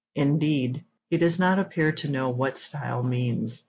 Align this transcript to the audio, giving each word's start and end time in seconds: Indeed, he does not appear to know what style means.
Indeed, 0.15 0.83
he 1.11 1.17
does 1.19 1.37
not 1.37 1.59
appear 1.59 1.91
to 1.91 2.07
know 2.07 2.27
what 2.31 2.57
style 2.57 3.03
means. 3.03 3.59